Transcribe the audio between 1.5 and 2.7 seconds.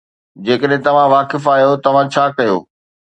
آهيو، توهان ڇا ڪيو؟